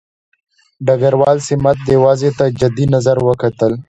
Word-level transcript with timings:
ډګروال 0.85 1.37
سمیت 1.47 1.77
دې 1.87 1.95
وضع 2.03 2.29
ته 2.37 2.45
جدي 2.59 2.85
نظر 2.95 3.17
کتل. 3.41 3.71